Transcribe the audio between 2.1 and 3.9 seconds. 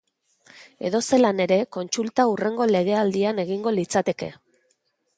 hurrengo legealdian egingo